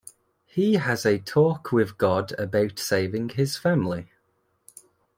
He 0.47 0.77
has 0.77 1.05
a 1.05 1.19
talk 1.19 1.71
with 1.71 1.99
God 1.99 2.31
about 2.39 2.79
saving 2.79 3.29
his 3.29 3.55
family. 3.57 4.07